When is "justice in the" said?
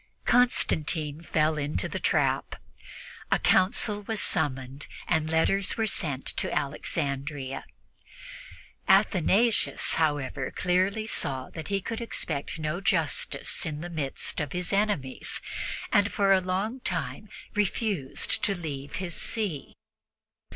12.81-13.91